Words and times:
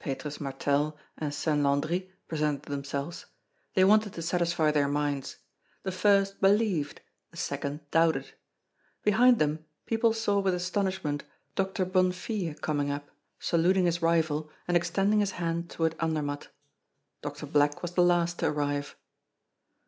Petrus 0.00 0.40
Martel 0.40 0.98
and 1.16 1.32
Saint 1.32 1.62
Landri 1.62 2.10
presented 2.26 2.64
themselves. 2.72 3.26
They 3.74 3.84
wanted 3.84 4.14
to 4.14 4.20
satisfy 4.22 4.72
their 4.72 4.88
minds. 4.88 5.36
The 5.84 5.92
first 5.92 6.40
believed; 6.40 7.00
the 7.30 7.36
second 7.36 7.88
doubted. 7.92 8.32
Behind 9.04 9.38
them, 9.38 9.64
people 9.86 10.12
saw 10.12 10.40
with 10.40 10.54
astonishment 10.54 11.22
Doctor 11.54 11.86
Bonnefille 11.86 12.60
coming 12.60 12.90
up, 12.90 13.12
saluting 13.38 13.84
his 13.84 14.02
rival, 14.02 14.50
and 14.66 14.76
extending 14.76 15.20
his 15.20 15.30
hand 15.38 15.70
toward 15.70 15.94
Andermatt. 16.00 16.48
Doctor 17.22 17.46
Black 17.46 17.80
was 17.80 17.92
the 17.92 18.02
last 18.02 18.40
to 18.40 18.48
arrive. 18.48 18.96